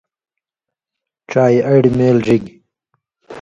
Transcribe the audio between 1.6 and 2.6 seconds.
اڑیۡ میل ڙِگیۡ